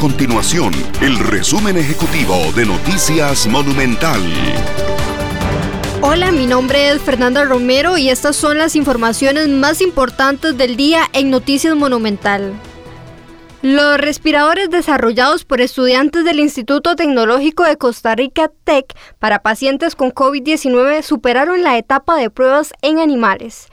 [0.00, 4.18] continuación el resumen ejecutivo de Noticias Monumental.
[6.00, 11.02] Hola, mi nombre es Fernanda Romero y estas son las informaciones más importantes del día
[11.12, 12.54] en Noticias Monumental.
[13.60, 20.12] Los respiradores desarrollados por estudiantes del Instituto Tecnológico de Costa Rica TEC para pacientes con
[20.12, 23.68] COVID-19 superaron la etapa de pruebas en animales.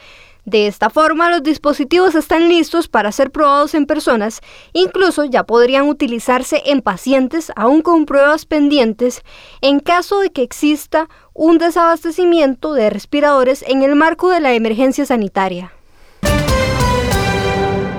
[0.47, 4.39] De esta forma, los dispositivos están listos para ser probados en personas,
[4.71, 9.23] incluso ya podrían utilizarse en pacientes aún con pruebas pendientes
[9.59, 15.05] en caso de que exista un desabastecimiento de respiradores en el marco de la emergencia
[15.05, 15.73] sanitaria.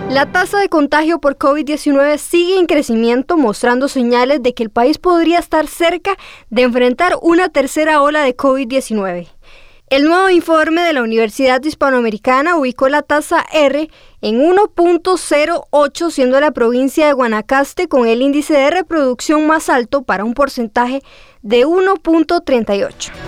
[0.08, 4.96] La tasa de contagio por COVID-19 sigue en crecimiento, mostrando señales de que el país
[4.96, 6.16] podría estar cerca
[6.48, 9.37] de enfrentar una tercera ola de COVID-19.
[9.90, 13.88] El nuevo informe de la Universidad Hispanoamericana ubicó la tasa R
[14.20, 20.24] en 1.08, siendo la provincia de Guanacaste con el índice de reproducción más alto para
[20.24, 21.02] un porcentaje
[21.40, 23.27] de 1.38.